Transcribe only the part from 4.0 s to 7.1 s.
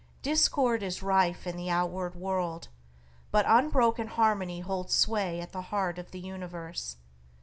harmony holds sway at the heart of the universe.